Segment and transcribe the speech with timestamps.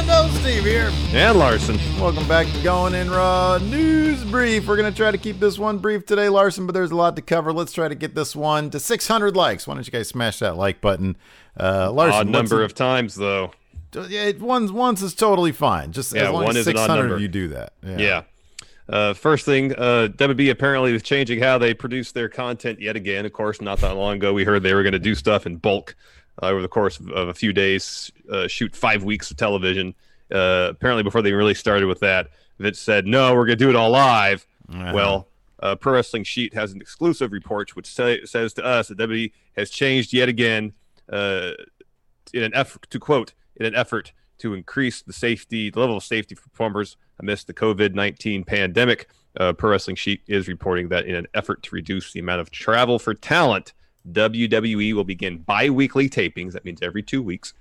[0.00, 0.90] Friendo, Steve here.
[1.12, 1.76] And Larson.
[2.00, 4.66] Welcome back to Going In Raw News Brief.
[4.66, 7.16] We're going to try to keep this one brief today, Larson, but there's a lot
[7.16, 7.52] to cover.
[7.52, 9.66] Let's try to get this one to 600 likes.
[9.66, 11.16] Why don't you guys smash that like button?
[11.58, 13.52] Uh, Larson, Odd number of times, though.
[14.08, 15.92] yeah, once, once is totally fine.
[15.92, 17.18] Just Yeah, as long one as is an odd 600 number.
[17.18, 17.72] you do that.
[17.84, 18.22] Yeah.
[18.88, 23.24] Uh, first thing, uh, WB apparently is changing how they produce their content yet again.
[23.24, 25.56] Of course, not that long ago, we heard they were going to do stuff in
[25.56, 25.94] bulk
[26.42, 29.94] uh, over the course of, of a few days, uh, shoot five weeks of television.
[30.32, 32.28] Uh, apparently, before they really started with that,
[32.58, 34.46] Vince said, no, we're going to do it all live.
[34.68, 34.92] Uh-huh.
[34.94, 35.28] Well,
[35.60, 39.32] uh, Pro Wrestling Sheet has an exclusive report which say, says to us that WWE
[39.56, 40.72] has changed yet again
[41.10, 41.52] uh,
[42.32, 46.02] in an effort to quote in an effort to increase the safety, the level of
[46.02, 49.08] safety for performers amidst the COVID nineteen pandemic.
[49.38, 52.50] Uh, Pro Wrestling Sheet is reporting that in an effort to reduce the amount of
[52.50, 53.74] travel for talent,
[54.10, 56.52] WWE will begin bi-weekly tapings.
[56.52, 57.54] That means every two weeks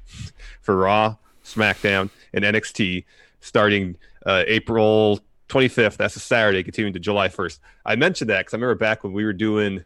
[0.61, 3.05] for Raw, SmackDown, and NXT,
[3.41, 5.97] starting uh, April 25th.
[5.97, 7.59] That's a Saturday, continuing to July 1st.
[7.85, 9.83] I mentioned that because I remember back when we were doing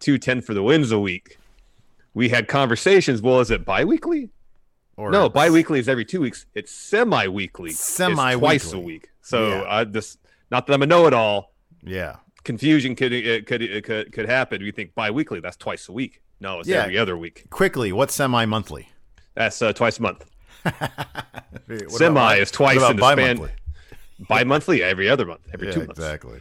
[0.00, 1.38] 210 for the wins a week,
[2.14, 3.22] we had conversations.
[3.22, 4.30] Well, is it bi-weekly?
[4.96, 6.46] Or no, bi-weekly is every two weeks.
[6.54, 7.70] It's semi-weekly.
[7.70, 8.38] Semi-weekly.
[8.38, 9.08] twice a week.
[9.22, 9.64] So Yeah.
[9.66, 10.18] I just
[10.50, 11.52] not that I'm a know-it-all.
[11.82, 12.16] Yeah.
[12.44, 14.60] Confusion could it could it could could happen.
[14.62, 15.40] You think bi-weekly?
[15.40, 16.22] That's twice a week.
[16.40, 16.82] No, it's Yeah.
[16.82, 17.44] every other week.
[17.50, 18.88] Quickly, what's semi monthly?
[19.34, 20.24] That's uh, twice a month.
[21.88, 23.50] Semi is twice in the span.
[24.28, 25.98] Bi-monthly, every other month, every Yeah, two months.
[25.98, 26.40] exactly.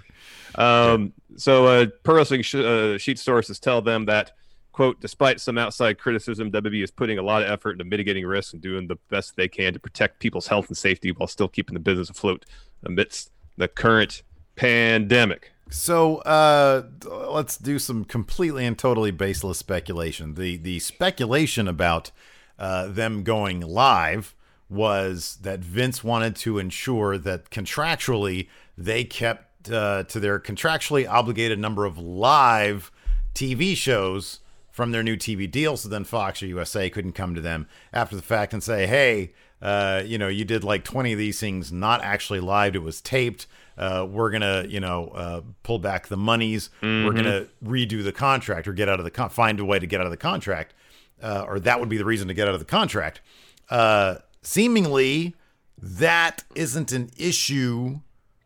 [0.56, 4.34] Um, so, uh, Pro Wrestling sh- uh, sheet sources tell them that,
[4.74, 8.52] quote, despite some outside criticism, WWE is putting a lot of effort into mitigating risks
[8.52, 11.74] and doing the best they can to protect people's health and safety while still keeping
[11.74, 12.46] the business afloat
[12.84, 14.24] amidst the current
[14.59, 15.53] pandemic.
[15.70, 20.34] So uh, let's do some completely and totally baseless speculation.
[20.34, 22.12] The the speculation about
[22.58, 24.36] uh, them going live
[24.70, 31.58] was that Vince wanted to ensure that contractually they kept uh, to their contractually obligated
[31.58, 32.91] number of live
[33.34, 34.40] TV shows
[34.72, 35.78] from their new TV deal.
[35.78, 39.34] So then Fox or USA couldn't come to them after the fact and say, hey,
[39.62, 43.02] uh, you know, you did like 20 of these things not actually live, it was
[43.02, 43.47] taped.
[43.78, 46.70] Uh, we're going to, you know, uh, pull back the monies.
[46.81, 49.80] We're going to redo the contract or get out of the con- find a way
[49.80, 50.74] to get out of the contract.
[51.22, 53.22] Uh, or that would be the reason to get out of the contract.
[53.70, 55.34] Uh, seemingly,
[55.81, 58.00] that isn't an issue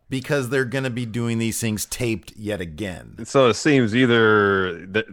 [0.10, 3.26] because they're going to be doing these things taped yet again.
[3.26, 5.06] So it seems either that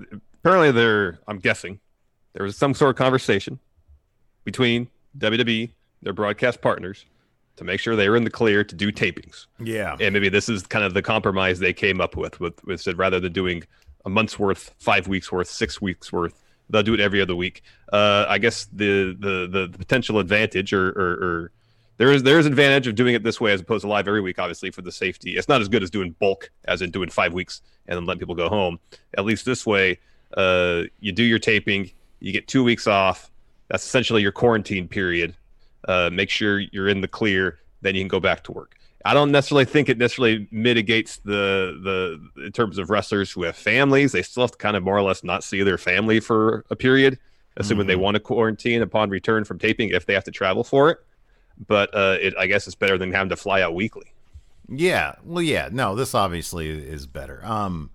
[0.42, 1.80] apparently there, I'm guessing,
[2.34, 3.58] there was some sort of conversation
[4.44, 4.88] between
[5.18, 5.70] WWE,
[6.02, 7.04] their broadcast partners,
[7.56, 9.46] to make sure they were in the clear to do tapings.
[9.62, 9.96] Yeah.
[10.00, 12.98] and maybe this is kind of the compromise they came up with with, with said
[12.98, 13.64] rather than doing
[14.06, 17.62] a month's worth five weeks worth six weeks worth they'll do it every other week.
[17.92, 21.52] Uh, i guess the, the the the potential advantage or, or, or
[21.98, 24.22] there is there is advantage of doing it this way as opposed to live every
[24.22, 25.36] week obviously for the safety.
[25.36, 28.20] It's not as good as doing bulk as in doing five weeks and then letting
[28.20, 28.80] people go home.
[29.18, 29.98] At least this way
[30.34, 31.90] uh, you do your taping
[32.20, 33.30] you get two weeks off.
[33.68, 35.34] That's essentially your quarantine period
[35.88, 39.14] uh, make sure you're in the clear then you can go back to work I
[39.14, 41.78] don't necessarily think it necessarily mitigates the
[42.36, 44.12] the in terms of wrestlers who have families.
[44.12, 46.76] They still have to kind of more or less not see their family for a
[46.76, 47.18] period,
[47.56, 50.90] assuming they want to quarantine upon return from taping if they have to travel for
[50.90, 50.98] it.
[51.66, 54.12] But uh, it, I guess it's better than having to fly out weekly.
[54.68, 55.14] Yeah.
[55.24, 55.68] Well, yeah.
[55.72, 57.40] No, this obviously is better.
[57.44, 57.90] Um,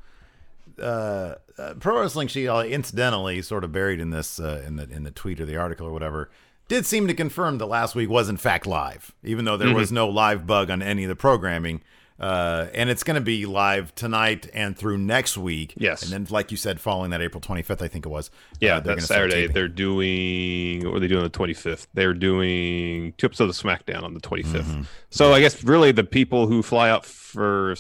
[0.82, 4.90] uh, uh, Pro Wrestling Sheet, uh, incidentally, sort of buried in this uh, in the
[4.90, 6.30] in the tweet or the article or whatever,
[6.68, 9.92] did seem to confirm that last week was in fact live, even though there was
[9.92, 11.82] no live bug on any of the programming.
[12.18, 15.74] Uh, and it's going to be live tonight and through next week.
[15.76, 16.02] Yes.
[16.02, 18.32] And then, like you said, following that April 25th, I think it was.
[18.62, 21.88] Yeah, uh, that Saturday they're doing what are they doing on the 25th?
[21.94, 24.44] They're doing two episodes of SmackDown on the 25th.
[24.44, 24.82] Mm-hmm.
[25.10, 27.76] So I guess really the people who fly out for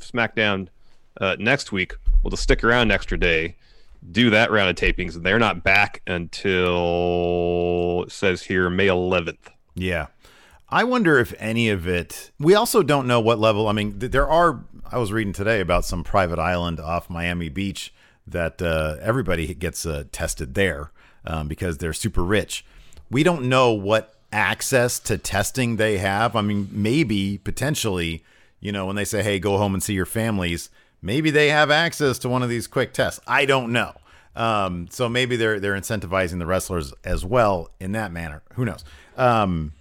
[0.00, 0.68] SmackDown
[1.20, 3.56] uh, next week will just stick around an extra day,
[4.10, 9.48] do that round of tapings, and they're not back until it says here May 11th.
[9.74, 10.06] Yeah.
[10.68, 12.30] I wonder if any of it.
[12.38, 13.68] We also don't know what level.
[13.68, 14.64] I mean, th- there are.
[14.90, 17.92] I was reading today about some private island off Miami Beach
[18.26, 20.90] that uh, everybody gets uh, tested there
[21.26, 22.64] um, because they're super rich.
[23.10, 26.34] We don't know what access to testing they have.
[26.34, 28.24] I mean, maybe potentially,
[28.58, 30.70] you know, when they say, "Hey, go home and see your families,"
[31.02, 33.20] maybe they have access to one of these quick tests.
[33.26, 33.92] I don't know.
[34.34, 38.42] Um, so maybe they're they're incentivizing the wrestlers as well in that manner.
[38.54, 38.84] Who knows?
[39.16, 39.72] Um,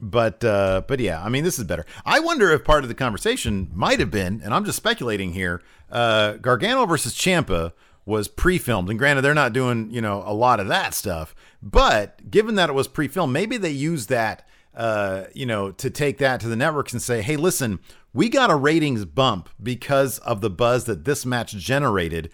[0.00, 1.84] but uh, but yeah, I mean, this is better.
[2.04, 5.62] I wonder if part of the conversation might have been, and I'm just speculating here.
[5.90, 7.72] Uh, Gargano versus Champa
[8.06, 11.34] was pre-filmed, and granted, they're not doing you know a lot of that stuff.
[11.62, 16.18] But given that it was pre-filmed, maybe they used that uh, you know to take
[16.18, 17.78] that to the networks and say, hey, listen,
[18.12, 22.30] we got a ratings bump because of the buzz that this match generated.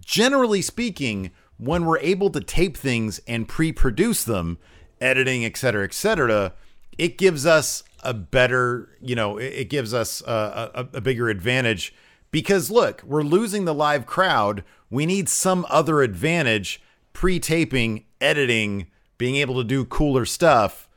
[0.00, 4.58] Generally speaking, when we're able to tape things and pre-produce them,
[5.00, 6.54] editing, et cetera, et cetera
[6.98, 11.94] it gives us a better, you know, it gives us a, a, a bigger advantage
[12.30, 14.64] because look, we're losing the live crowd.
[14.90, 20.88] We need some other advantage pre taping, editing, being able to do cooler stuff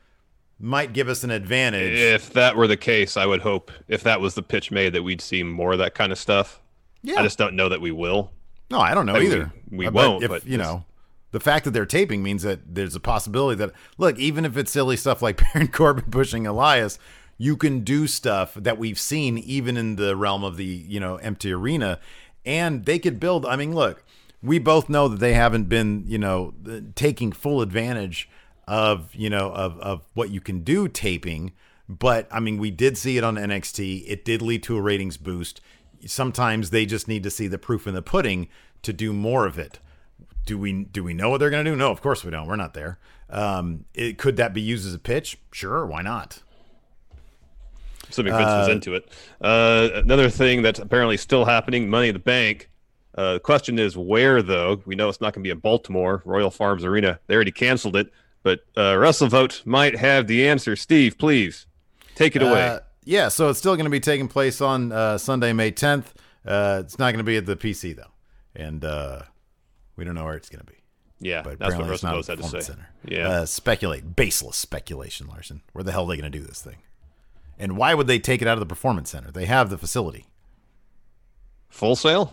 [0.60, 1.98] might give us an advantage.
[1.98, 5.02] If that were the case, I would hope if that was the pitch made that
[5.02, 6.60] we'd see more of that kind of stuff.
[7.02, 7.20] Yeah.
[7.20, 8.32] I just don't know that we will.
[8.70, 9.52] No, I don't know I mean, either.
[9.70, 10.84] We, uh, we won't, if, but you know,
[11.30, 14.72] the fact that they're taping means that there's a possibility that look, even if it's
[14.72, 16.98] silly stuff like Baron Corbin pushing Elias,
[17.36, 21.16] you can do stuff that we've seen even in the realm of the you know
[21.16, 22.00] empty arena,
[22.44, 23.46] and they could build.
[23.46, 24.04] I mean, look,
[24.42, 28.28] we both know that they haven't been you know uh, taking full advantage
[28.68, 31.52] of you know of of what you can do taping.
[31.88, 34.04] But I mean, we did see it on NXT.
[34.06, 35.60] It did lead to a ratings boost.
[36.06, 38.48] Sometimes they just need to see the proof in the pudding
[38.82, 39.80] to do more of it
[40.48, 41.76] do we do we know what they're going to do?
[41.76, 42.48] No, of course we don't.
[42.48, 42.98] We're not there.
[43.28, 45.38] Um, it, could that be used as a pitch?
[45.52, 46.42] Sure, why not?
[48.08, 49.12] Assuming Vince uh, was into it.
[49.42, 52.70] Uh, another thing that's apparently still happening: Money in the Bank.
[53.14, 54.80] Uh, the question is where, though.
[54.86, 57.20] We know it's not going to be in Baltimore, Royal Farms Arena.
[57.26, 58.10] They already canceled it,
[58.48, 60.74] but uh, vote might have the answer.
[60.74, 61.66] Steve, please
[62.14, 62.66] take it away.
[62.66, 66.06] Uh, yeah, so it's still going to be taking place on uh, Sunday, May 10th.
[66.46, 68.12] Uh, it's not going to be at the PC though,
[68.54, 69.22] and uh,
[69.96, 70.78] we don't know where it's going to be.
[71.20, 72.60] Yeah, but that's what WrestleVotes had to say.
[72.60, 72.88] Center.
[73.06, 75.60] Yeah, uh, speculate, baseless speculation, Larson.
[75.72, 76.76] Where the hell are they going to do this thing?
[77.58, 79.30] And why would they take it out of the performance center?
[79.30, 80.26] They have the facility.
[81.68, 82.32] Full Sail.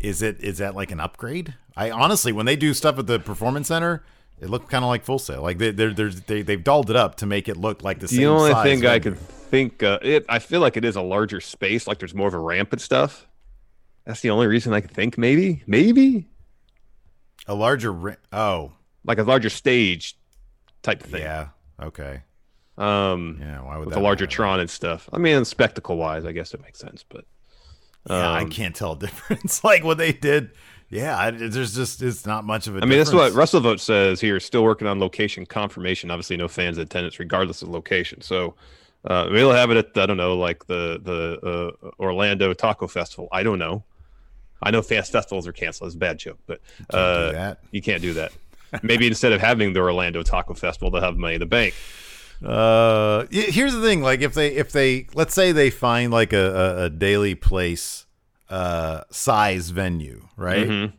[0.00, 1.54] Is it is that like an upgrade?
[1.76, 4.02] I honestly, when they do stuff at the performance center,
[4.40, 5.42] it looked kind of like Full Sail.
[5.42, 8.06] Like they they're, they're, they they've dolled it up to make it look like the,
[8.06, 8.20] the same.
[8.20, 11.40] The only thing I could think, uh, it I feel like it is a larger
[11.40, 11.86] space.
[11.86, 13.26] Like there's more of a ramp and stuff.
[14.06, 15.18] That's the only reason I can think.
[15.18, 16.28] Maybe, maybe
[17.46, 17.92] a larger.
[17.92, 18.72] Ri- oh,
[19.04, 20.16] like a larger stage
[20.82, 21.20] type thing.
[21.20, 21.48] Yeah.
[21.80, 22.22] Okay.
[22.78, 23.38] Um.
[23.38, 23.60] Yeah.
[23.62, 24.34] Why would with a larger matter?
[24.36, 25.10] Tron and stuff?
[25.12, 27.26] I mean, spectacle wise, I guess it makes sense, but
[28.08, 29.64] yeah, I um, can't tell a difference.
[29.64, 30.52] like what they did.
[30.88, 32.82] Yeah, there's just it's not much of a.
[32.82, 34.40] I mean, that's what Russell WrestleVote says here.
[34.40, 36.10] Still working on location confirmation.
[36.10, 38.20] Obviously, no fans attendance, regardless of location.
[38.22, 38.56] So
[39.04, 43.28] uh, we'll have it at I don't know, like the the uh, Orlando Taco Festival.
[43.30, 43.84] I don't know.
[44.62, 45.88] I know fast festivals are canceled.
[45.88, 46.60] It's a bad joke, but
[46.90, 48.32] uh, can't you can't do that.
[48.82, 51.74] Maybe instead of having the Orlando Taco Festival, they'll have Money in the Bank.
[52.44, 56.38] Uh, here's the thing: like if they if they let's say they find like a
[56.38, 58.06] a, a Daily's Place
[58.48, 60.68] uh size venue, right?
[60.68, 60.96] Mm-hmm.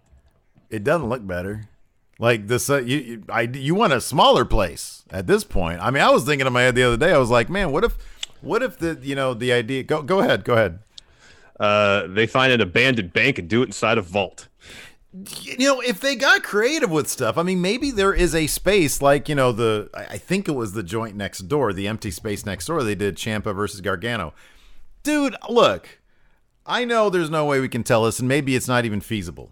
[0.69, 1.67] It doesn't look better.
[2.19, 5.81] Like this, uh, you, you I you want a smaller place at this point.
[5.81, 7.11] I mean, I was thinking in my head the other day.
[7.11, 7.97] I was like, man, what if,
[8.42, 9.81] what if the you know the idea?
[9.83, 10.80] Go go ahead, go ahead
[11.61, 14.47] uh, they find an abandoned bank and do it inside a vault.
[15.13, 19.01] You know, if they got creative with stuff, I mean, maybe there is a space
[19.01, 22.45] like you know the I think it was the joint next door, the empty space
[22.45, 22.81] next door.
[22.81, 24.33] They did Champa versus Gargano.
[25.03, 25.99] Dude, look,
[26.65, 29.51] I know there's no way we can tell this, and maybe it's not even feasible.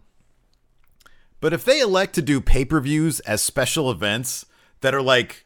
[1.42, 4.46] But if they elect to do pay per views as special events
[4.80, 5.46] that are like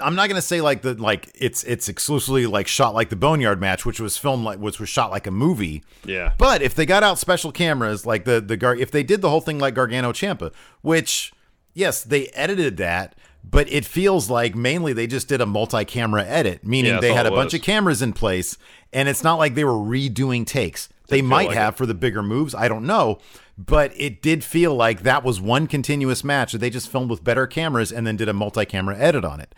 [0.00, 3.60] I'm not gonna say like the like it's it's exclusively like shot like the Boneyard
[3.60, 5.82] match, which was filmed like which was shot like a movie.
[6.04, 6.32] Yeah.
[6.38, 9.30] But if they got out special cameras like the the Gar if they did the
[9.30, 10.52] whole thing like Gargano Champa,
[10.82, 11.32] which
[11.74, 16.66] yes they edited that, but it feels like mainly they just did a multi-camera edit,
[16.66, 18.58] meaning yeah, they had a bunch of cameras in place,
[18.92, 20.88] and it's not like they were redoing takes.
[21.08, 21.76] They might like have it.
[21.78, 23.18] for the bigger moves, I don't know,
[23.56, 27.24] but it did feel like that was one continuous match that they just filmed with
[27.24, 29.54] better cameras and then did a multi-camera edit on it.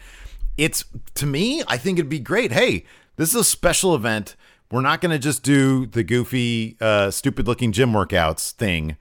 [0.57, 2.53] It's to me, I think it'd be great.
[2.53, 2.85] Hey,
[3.17, 4.37] this is a special event.
[4.71, 8.97] We're not going to just do the goofy, uh, stupid-looking gym workouts thing.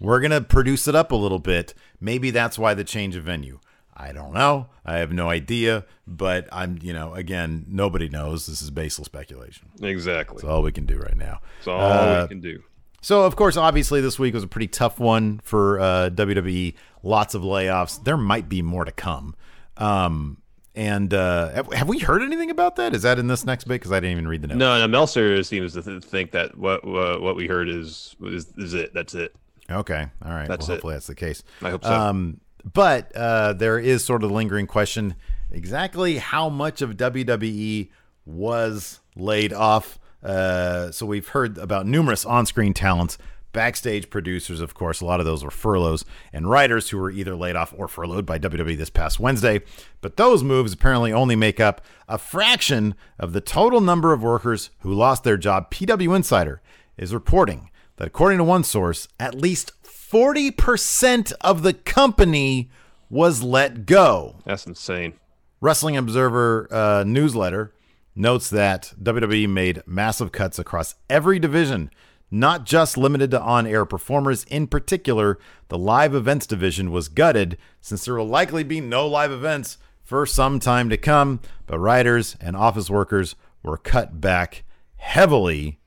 [0.00, 1.74] We're going to produce it up a little bit.
[2.00, 3.60] Maybe that's why the change of venue.
[4.00, 4.68] I don't know.
[4.84, 8.46] I have no idea, but I'm, you know, again, nobody knows.
[8.46, 9.68] This is baseless speculation.
[9.82, 10.36] Exactly.
[10.36, 11.40] That's all we can do right now.
[11.58, 12.62] That's all uh, we can do.
[13.02, 16.74] So, of course, obviously, this week was a pretty tough one for uh, WWE.
[17.02, 18.02] Lots of layoffs.
[18.02, 19.34] There might be more to come.
[19.76, 20.38] Um,
[20.74, 22.94] and uh, have, have we heard anything about that?
[22.94, 23.74] Is that in this next bit?
[23.74, 24.58] Because I didn't even read the notes.
[24.58, 24.88] No, no.
[24.88, 28.94] Meltzer seems to th- think that what what what we heard is is, is it.
[28.94, 29.34] That's it.
[29.70, 30.06] Okay.
[30.24, 30.48] All right.
[30.48, 30.78] That's well, it.
[30.78, 31.42] hopefully that's the case.
[31.60, 31.92] I hope so.
[31.92, 35.14] Um, but uh, there is sort of the lingering question
[35.50, 37.88] exactly how much of WWE
[38.24, 39.98] was laid off.
[40.22, 43.18] Uh, so we've heard about numerous on screen talents,
[43.52, 45.00] backstage producers, of course.
[45.00, 48.26] A lot of those were furloughs, and writers who were either laid off or furloughed
[48.26, 49.60] by WWE this past Wednesday.
[50.00, 54.70] But those moves apparently only make up a fraction of the total number of workers
[54.80, 55.70] who lost their job.
[55.70, 56.60] PW Insider
[56.96, 59.72] is reporting that according to one source, at least
[60.10, 62.68] 40% of the company
[63.08, 64.36] was let go.
[64.44, 65.14] That's insane.
[65.60, 67.72] Wrestling Observer uh, newsletter
[68.16, 71.90] notes that WWE made massive cuts across every division,
[72.30, 74.44] not just limited to on air performers.
[74.44, 75.38] In particular,
[75.68, 80.26] the live events division was gutted since there will likely be no live events for
[80.26, 81.40] some time to come.
[81.66, 84.64] But writers and office workers were cut back
[84.96, 85.78] heavily.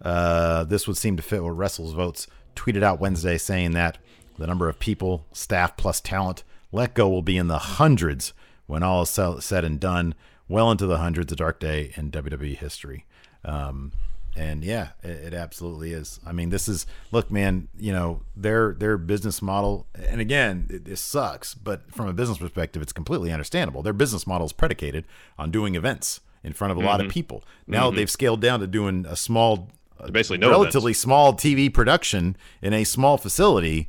[0.00, 3.98] Uh, this would seem to fit what WrestleVotes tweeted out Wednesday, saying that
[4.38, 8.32] the number of people, staff plus talent let go will be in the hundreds
[8.66, 10.14] when all is said and done,
[10.48, 13.04] well into the hundreds, a dark day in WWE history.
[13.44, 13.92] Um,
[14.34, 16.18] and yeah, it, it, absolutely is.
[16.24, 17.68] I mean, this is look, man.
[17.78, 22.38] You know their their business model, and again, it, this sucks, but from a business
[22.38, 23.82] perspective, it's completely understandable.
[23.82, 25.04] Their business model is predicated
[25.38, 26.88] on doing events in front of a mm-hmm.
[26.88, 27.44] lot of people.
[27.66, 27.96] Now mm-hmm.
[27.96, 29.68] they've scaled down to doing a small,
[30.10, 31.00] basically no relatively events.
[31.00, 33.88] small TV production in a small facility,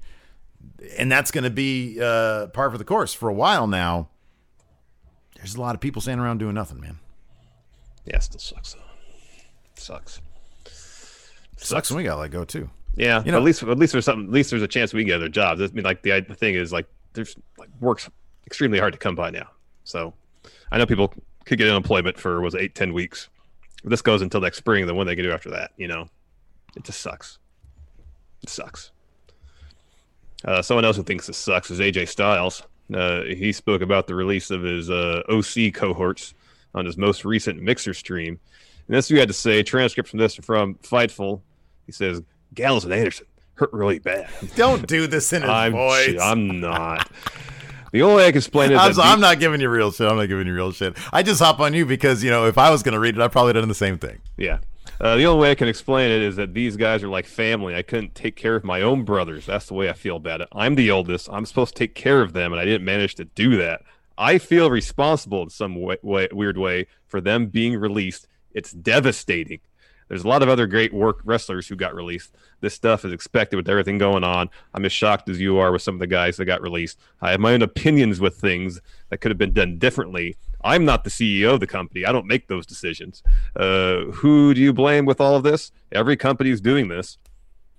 [0.98, 4.10] and that's going to be uh, par for the course for a while now
[5.44, 7.00] there's a lot of people standing around doing nothing, man.
[8.06, 8.80] Yeah, it still sucks though.
[9.76, 10.22] Sucks.
[10.66, 12.70] Sucks, sucks when we gotta let go too.
[12.96, 14.28] Yeah, you know, at least at least there's something.
[14.28, 15.62] At least there's a chance we can get other jobs.
[15.62, 18.10] I mean, like the the thing is like there's like work's
[18.48, 19.50] extremely hard to come by now.
[19.84, 20.14] So
[20.72, 23.28] I know people could get unemployment for was it, eight ten weeks.
[23.84, 24.86] If this goes until next spring.
[24.86, 25.72] Then what they can do after that?
[25.78, 26.08] You know,
[26.76, 27.40] it just sucks.
[28.42, 28.92] It sucks.
[30.46, 32.64] Uh, someone else who thinks this sucks is AJ Styles.
[32.94, 36.34] Uh, he spoke about the release of his uh, OC cohorts
[36.76, 38.40] on his most recent Mixer stream.
[38.88, 39.64] And this we had to say.
[39.64, 41.42] Transcript from this from Fightful.
[41.86, 42.22] He says
[42.54, 44.30] Gallows and Anderson hurt really bad.
[44.56, 46.20] Don't do this in his I'm, voice.
[46.22, 47.10] I'm not.
[47.94, 48.76] The only way I can explain it.
[48.76, 50.10] I'm, I'm, not giving you real shit.
[50.10, 50.98] I'm not giving you real shit.
[51.14, 53.22] I just hop on you because you know if I was going to read it,
[53.22, 54.20] I'd probably done the same thing.
[54.36, 54.58] Yeah.
[55.00, 57.76] Uh, the only way I can explain it is that these guys are like family.
[57.76, 59.46] I couldn't take care of my own brothers.
[59.46, 60.48] That's the way I feel about it.
[60.52, 61.30] I'm the oldest.
[61.32, 63.84] I'm supposed to take care of them, and I didn't manage to do that.
[64.18, 68.28] I feel responsible in some way, way, weird way for them being released.
[68.56, 69.60] It's devastating.
[70.08, 72.36] There's a lot of other great work wrestlers who got released.
[72.62, 74.50] This stuff is expected with everything going on.
[74.74, 77.00] I'm as shocked as you are with some of the guys that got released.
[77.22, 80.38] I have my own opinions with things that could have been done differently.
[80.64, 82.06] I'm not the CEO of the company.
[82.06, 83.22] I don't make those decisions.
[83.56, 85.72] Uh, who do you blame with all of this?
[85.92, 87.18] Every company is doing this.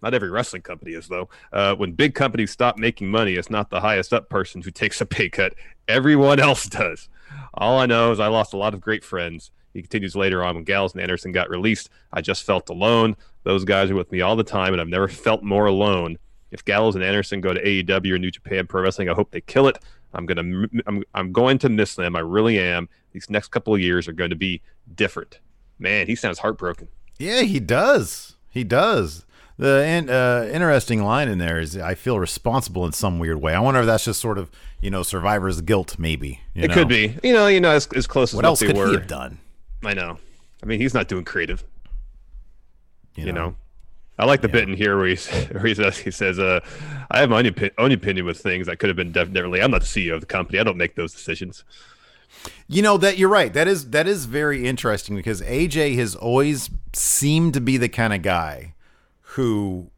[0.02, 1.30] Not every wrestling company is, though.
[1.50, 5.00] Uh, when big companies stop making money, it's not the highest up person who takes
[5.00, 5.54] a pay cut.
[5.88, 7.08] Everyone else does.
[7.54, 9.50] All I know is I lost a lot of great friends.
[9.74, 11.90] He continues later on when Gallows and Anderson got released.
[12.12, 13.16] I just felt alone.
[13.42, 16.16] Those guys are with me all the time, and I've never felt more alone.
[16.52, 19.40] If Gallows and Anderson go to AEW or New Japan Pro Wrestling, I hope they
[19.40, 19.78] kill it.
[20.14, 22.14] I'm gonna I'm I'm going to miss them.
[22.14, 22.88] I really am.
[23.12, 24.62] These next couple of years are going to be
[24.94, 25.40] different.
[25.80, 26.86] Man, he sounds heartbroken.
[27.18, 28.36] Yeah, he does.
[28.48, 29.26] He does.
[29.56, 33.54] The in, uh, interesting line in there is I feel responsible in some weird way.
[33.54, 34.50] I wonder if that's just sort of
[34.80, 36.40] you know survivor's guilt, maybe.
[36.54, 36.74] it know?
[36.74, 37.16] could be.
[37.22, 38.88] You know, you know, as, as close as what else they could were.
[38.88, 39.38] he have done?
[39.86, 40.18] I know.
[40.62, 41.64] I mean, he's not doing creative.
[43.16, 43.26] You know.
[43.26, 43.56] You know?
[44.18, 44.52] I like the yeah.
[44.52, 45.16] bit in here where he,
[45.52, 46.60] where he says, he says uh,
[47.10, 49.60] I have my own, own opinion with things that could have been definitely.
[49.60, 50.58] I'm not the CEO of the company.
[50.58, 51.64] I don't make those decisions.
[52.66, 53.52] You know that you're right.
[53.52, 58.12] That is that is very interesting because AJ has always seemed to be the kind
[58.12, 58.74] of guy
[59.20, 59.90] who,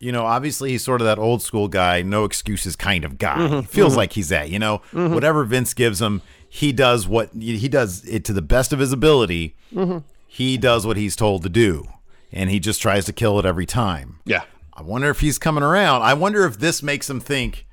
[0.00, 3.36] you know, obviously he's sort of that old school guy, no excuses kind of guy.
[3.36, 3.98] Mm-hmm, Feels mm-hmm.
[3.98, 4.50] like he's that.
[4.50, 5.14] You know, mm-hmm.
[5.14, 6.22] whatever Vince gives him,
[6.54, 9.56] he does what he does it to the best of his ability.
[9.74, 9.98] Mm-hmm.
[10.26, 11.88] He does what he's told to do
[12.30, 14.20] and he just tries to kill it every time.
[14.26, 14.42] Yeah.
[14.74, 16.02] I wonder if he's coming around.
[16.02, 17.66] I wonder if this makes him think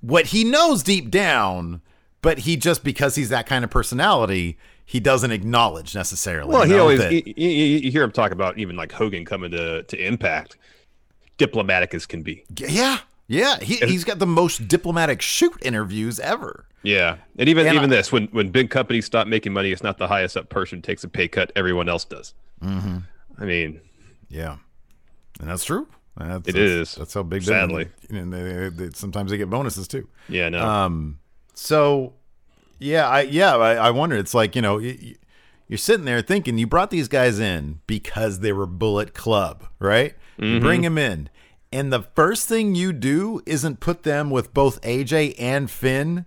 [0.00, 1.82] what he knows deep down,
[2.22, 6.52] but he just because he's that kind of personality, he doesn't acknowledge necessarily.
[6.52, 10.06] Well, he always you, you, hear him talk about even like Hogan coming to to
[10.06, 10.56] Impact,
[11.36, 12.44] diplomatic as can be.
[12.56, 12.98] Yeah,
[13.28, 16.64] yeah, he, he's got the most diplomatic shoot interviews ever.
[16.82, 19.82] Yeah, and even and even I, this when when big companies stop making money, it's
[19.82, 21.52] not the highest up person takes a pay cut.
[21.56, 22.34] Everyone else does.
[22.62, 22.98] Mm-hmm.
[23.38, 23.80] I mean,
[24.28, 24.56] yeah,
[25.40, 25.86] and that's true.
[26.16, 27.42] That's, It that's, is, That's how big.
[27.44, 27.88] sadly.
[28.10, 30.08] they, and they, they, sometimes they get bonuses too.
[30.28, 30.64] Yeah, no.
[30.66, 31.18] Um,
[31.54, 32.14] so
[32.80, 34.16] yeah, I yeah, I, I wonder.
[34.16, 35.14] It's like you know, y- y-
[35.68, 40.14] you're sitting there thinking you brought these guys in because they were Bullet Club, right?
[40.38, 41.28] You bring them in,
[41.72, 46.24] and the first thing you do isn't put them with both AJ and Finn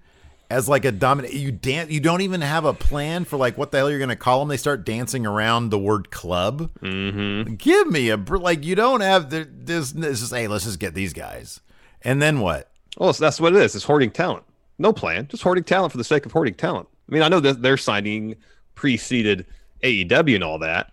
[0.49, 1.33] as like a dominant.
[1.33, 1.89] You dance.
[1.91, 4.49] You don't even have a plan for like what the hell you're gonna call them.
[4.49, 6.69] They start dancing around the word club.
[6.81, 7.55] Mm-hmm.
[7.55, 8.63] Give me a like.
[8.65, 11.61] You don't have there- there's It's just hey, let's just get these guys,
[12.01, 12.69] and then what?
[12.97, 13.75] Well, so that's what it is.
[13.75, 14.43] It's hoarding talent.
[14.77, 16.87] No plan, just hoarding talent for the sake of hoarding talent.
[17.09, 18.35] I mean, I know that they're signing
[18.75, 19.45] preceded
[19.83, 20.91] AEW and all that,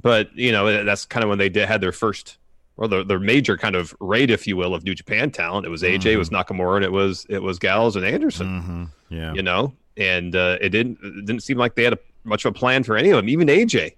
[0.00, 2.36] but you know that's kind of when they did, had their first
[2.78, 5.66] or the, their major kind of raid, if you will, of New Japan talent.
[5.66, 8.46] It was AJ, it was Nakamura, and it was it was Gallows and Anderson.
[8.48, 9.14] Mm-hmm.
[9.14, 9.34] Yeah.
[9.34, 12.54] You know, and uh, it didn't it didn't seem like they had a, much of
[12.54, 13.28] a plan for any of them.
[13.28, 13.96] Even AJ,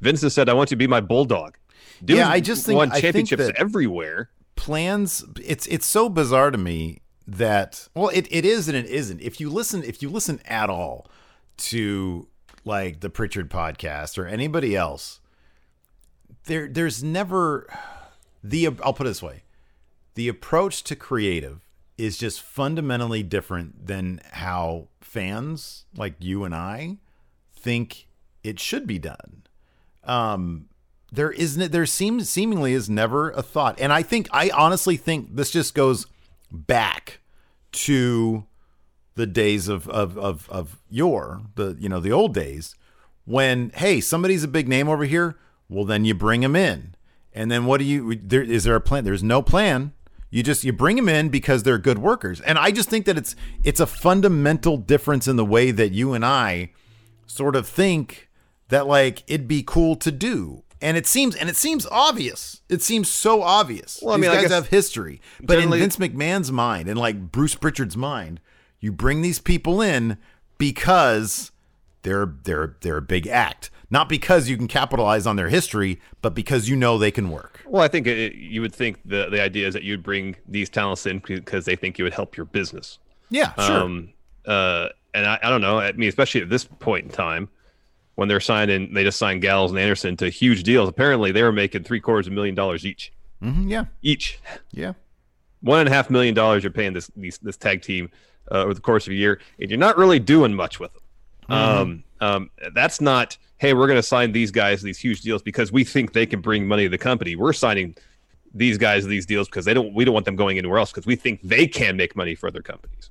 [0.00, 1.56] Vince has said, "I want you to be my bulldog."
[2.04, 4.30] Dude Yeah, I just think- won I think championships everywhere.
[4.56, 9.20] plans it's it's so bizarre to me that well it, it is and it isn't
[9.20, 11.06] if you listen if you listen at all
[11.58, 12.26] to
[12.64, 15.20] like the pritchard podcast or anybody else
[16.44, 17.66] there there's never
[18.42, 19.42] the i'll put it this way.
[20.14, 21.60] The approach to creative
[21.96, 26.96] is just fundamentally different than how fans like you and i
[27.52, 28.06] think
[28.42, 29.42] it should be done.
[30.04, 30.66] Um
[31.12, 33.78] there isn't there seems seemingly is never a thought.
[33.80, 36.06] And i think i honestly think this just goes
[36.50, 37.20] back
[37.72, 38.44] to
[39.14, 42.74] the days of of of, of yore the you know the old days
[43.24, 45.36] when hey somebody's a big name over here
[45.68, 46.94] well then you bring them in
[47.32, 49.92] and then what do you there is there a plan there's no plan
[50.30, 53.16] you just you bring them in because they're good workers and i just think that
[53.16, 53.34] it's
[53.64, 56.70] it's a fundamental difference in the way that you and i
[57.30, 58.28] sort of think
[58.68, 60.64] that like it'd be cool to do.
[60.82, 62.62] And it seems and it seems obvious.
[62.70, 64.00] It seems so obvious.
[64.02, 65.20] Well, I mean, guys have history.
[65.40, 68.40] But in Vince McMahon's mind and like Bruce Pritchard's mind,
[68.80, 70.16] you bring these people in
[70.56, 71.52] because
[72.02, 73.70] they're they're they're a big act.
[73.92, 77.60] Not because you can capitalize on their history, but because you know they can work.
[77.66, 80.68] Well, I think it, you would think the the idea is that you'd bring these
[80.70, 82.98] talents in because they think you would help your business.
[83.30, 83.80] Yeah, sure.
[83.80, 84.12] Um,
[84.46, 85.78] uh, and I, I don't know.
[85.80, 87.48] I mean, especially at this point in time,
[88.14, 90.88] when they're signing, they just signed Gals and Anderson to huge deals.
[90.88, 93.12] Apparently, they were making three quarters of a million dollars each.
[93.42, 93.86] Mhm, yeah.
[94.02, 94.38] Each
[94.72, 94.92] Yeah.
[95.62, 98.08] one and a half million dollars you're paying this these, this tag team
[98.52, 101.02] uh, over the course of a year, and you're not really doing much with them.
[101.48, 103.36] Um, um, that's not.
[103.60, 106.40] Hey, we're going to sign these guys these huge deals because we think they can
[106.40, 107.36] bring money to the company.
[107.36, 107.94] We're signing
[108.54, 109.94] these guys these deals because they don't.
[109.94, 112.46] We don't want them going anywhere else because we think they can make money for
[112.48, 113.10] other companies.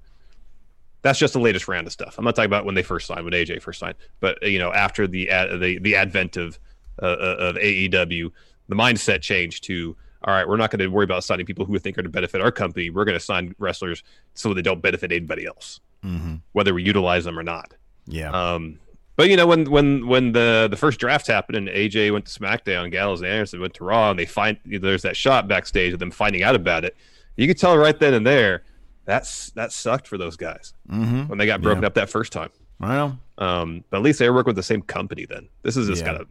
[1.04, 2.16] That's just the latest round of stuff.
[2.18, 4.60] I'm not talking about when they first signed, when AJ first signed, but uh, you
[4.60, 6.58] know after the ad, the the advent of
[7.02, 8.32] uh, uh, of AEW,
[8.70, 11.72] the mindset changed to all right, we're not going to worry about signing people who
[11.72, 12.90] we think are to benefit our company.
[12.90, 16.36] We're going to sign wrestlers so they don't benefit anybody else, Mm-hmm.
[16.54, 17.74] whether we utilize them or not.
[18.08, 18.32] Yeah.
[18.32, 18.80] Um,
[19.20, 22.40] but you know when when when the the first draft happened and AJ went to
[22.40, 26.00] SmackDown, Gallows and Anderson went to Raw, and they find there's that shot backstage of
[26.00, 26.96] them finding out about it.
[27.36, 28.64] You could tell right then and there
[29.04, 31.24] that's that sucked for those guys mm-hmm.
[31.24, 31.88] when they got broken Yeah.
[31.88, 32.50] up that first time.
[32.80, 35.50] Well, Um, but at least they work with the same company then.
[35.64, 36.14] This is just Yeah.
[36.14, 36.28] gotta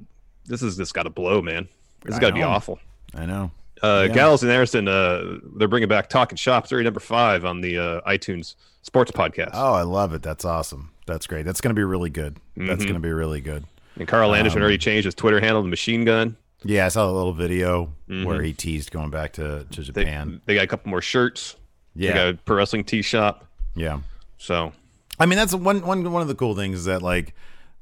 [0.46, 1.68] this is just gotta blow, man.
[2.05, 2.79] This has I got to be awful.
[3.14, 3.51] I know.
[3.83, 4.14] Uh, Yeah.
[4.14, 8.01] Gallows and Anderson, uh, they're bringing back Talk'n Shop, story number five on the uh,
[8.11, 9.51] iTunes Sports Podcast.
[9.53, 10.22] Oh, I love it.
[10.22, 10.90] That's awesome.
[11.09, 11.44] That's great.
[11.44, 12.37] That's going to be really good.
[12.57, 12.87] That's Mhm.
[12.87, 13.64] going to be really good.
[13.97, 16.37] And Karl Anderson Um, already changed his Twitter handle to Machine Gun.
[16.64, 18.25] Yeah, I saw a little video Mhm.
[18.25, 20.40] where he teased going back to, to They, Japan.
[20.47, 21.57] they got a couple more shirts.
[21.97, 23.47] yeah, They got a pro wrestling tee shop.
[23.75, 24.01] yeah.
[24.38, 24.73] So
[25.21, 27.35] I mean, that's one one one of the cool things is that like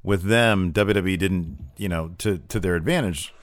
[0.02, 3.34] with them, WWE didn't you know to to their advantage.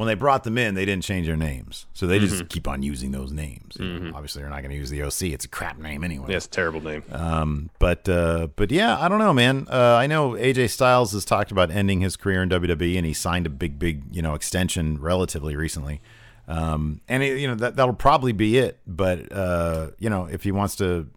[0.00, 2.26] When they brought them in, they didn't change their names, so they Mm-hmm.
[2.26, 3.76] just keep on using those names.
[3.78, 6.26] Obviously, they're not going to use the OC; it's a crap name anyway.
[6.30, 7.02] yeah, it's a terrible name.
[7.12, 9.66] Um, but uh, but yeah, I don't know, man.
[9.70, 13.12] Uh, I know AJ Styles has talked about ending his career in WWE, and he
[13.12, 16.00] signed a big, big, you know, extension relatively recently.
[16.48, 18.78] Um, and it, you know that that'll probably be it.
[18.86, 21.08] But uh, you know, if he wants to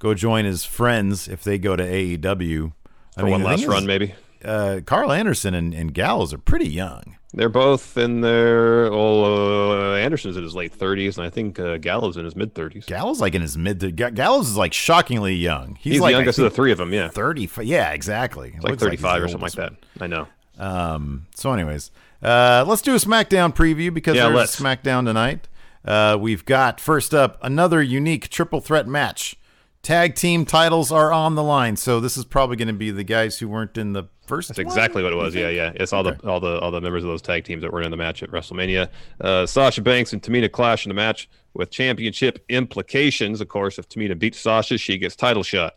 [0.00, 2.72] go join his friends, if they go to AEW,
[3.16, 4.12] I For mean, one last run, maybe.
[4.44, 7.16] Uh, Karl Anderson and, and Gallows are pretty young.
[7.36, 8.90] They're both in their.
[8.92, 12.54] Well, uh, Anderson's in his late 30s, and I think uh, Gallows in his mid
[12.54, 12.86] 30s.
[12.86, 13.96] Gallows like in his mid.
[13.96, 15.74] Ga- Gallows is like shockingly young.
[15.80, 16.92] He's, He's, like the youngest of the three of them.
[16.92, 17.50] Yeah, thirty.
[17.62, 18.54] Yeah, exactly.
[18.60, 19.72] like 35 or something like that.
[20.00, 20.28] I know.
[20.58, 21.90] Um, so, anyways,
[22.22, 24.54] uh, let's do a SmackDown preview because Yeah, there's.
[24.54, 25.48] SmackDown tonight.
[25.84, 29.36] Uh, we've got first up another unique triple threat match.
[29.84, 31.76] Tag team titles are on the line.
[31.76, 34.48] So this is probably going to be the guys who weren't in the first.
[34.48, 35.34] That's exactly what it was.
[35.34, 35.72] Yeah, yeah.
[35.74, 36.18] It's all okay.
[36.20, 38.22] the all the all the members of those tag teams that were in the match
[38.22, 38.88] at WrestleMania.
[39.20, 43.40] Uh, Sasha Banks and Tamina clash in the match with championship implications.
[43.40, 45.76] Of course, if Tamina beats Sasha, she gets title shot.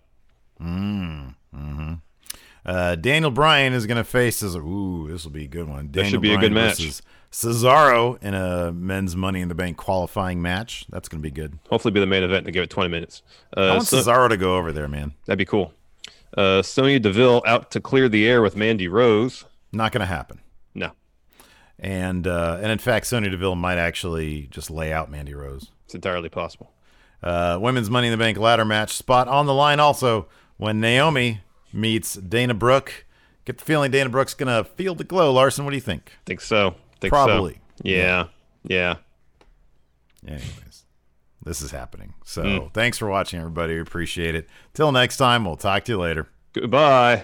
[0.60, 1.27] Mm.
[2.68, 5.88] Uh, Daniel Bryan is going to face as ooh, this will be a good one.
[5.90, 7.02] Daniel should be Bryan a good match.
[7.32, 10.86] Cesaro in a men's Money in the Bank qualifying match.
[10.90, 11.60] That's going to be good.
[11.70, 13.22] Hopefully, be the main event and give it 20 minutes.
[13.56, 15.14] Uh, I want so, Cesaro to go over there, man.
[15.26, 15.74] That'd be cool.
[16.36, 19.46] Uh, Sonya Deville out to clear the air with Mandy Rose.
[19.72, 20.42] Not going to happen.
[20.74, 20.92] No.
[21.80, 25.72] And uh, and in fact, Sonya Deville might actually just lay out Mandy Rose.
[25.86, 26.74] It's entirely possible.
[27.24, 30.28] Uh, women's Money in the Bank ladder match spot on the line also
[30.58, 31.42] when Naomi
[31.74, 33.06] meets Dana Brooke.
[33.46, 35.32] Get the feeling Dana Brooke's to feel the glow.
[35.32, 36.12] Larson, what do you think?
[36.26, 36.76] Think so.
[37.00, 37.54] Think Probably.
[37.54, 37.60] So.
[37.86, 38.28] Yeah.
[38.64, 38.96] Yeah.
[40.26, 40.84] Anyways,
[41.44, 42.14] this is happening.
[42.26, 42.74] So mm.
[42.74, 43.76] thanks for watching, everybody.
[43.76, 44.50] We appreciate it.
[44.74, 46.28] Till next time, we'll talk to you later.
[46.54, 47.24] Goodbye.